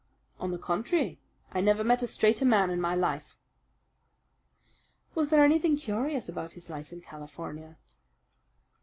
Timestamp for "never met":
1.61-2.01